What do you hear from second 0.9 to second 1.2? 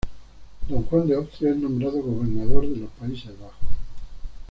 de